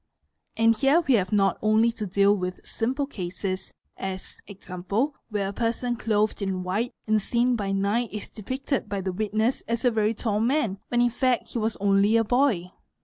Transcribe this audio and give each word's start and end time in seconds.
And 0.57 0.75
here 0.75 1.01
we 1.07 1.13
have 1.13 1.31
not 1.31 1.59
only 1.61 1.91
to 1.91 2.07
deal 2.07 2.35
with 2.35 2.65
simple 2.65 3.05
cases 3.05 3.71
as, 3.97 4.41
e.g., 4.47 4.67
Where 5.29 5.49
a 5.49 5.53
person 5.53 5.95
clothed 5.95 6.41
in 6.41 6.63
white 6.63 6.95
and 7.05 7.21
seen 7.21 7.55
by 7.55 7.71
night 7.71 8.09
is 8.11 8.27
depicted 8.27 8.89
by 8.89 9.01
the 9.01 9.13
witness 9.13 9.61
as 9.67 9.85
a 9.85 9.91
very 9.91 10.15
tall 10.15 10.39
man, 10.39 10.79
when 10.87 11.01
in 11.01 11.11
fact 11.11 11.49
he 11.49 11.59
was 11.59 11.75
only 11.77 12.17
a 12.17 12.23
boy. 12.23 12.71